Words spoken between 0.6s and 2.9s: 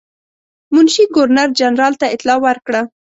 منشي ګورنر جنرال ته اطلاع ورکړه.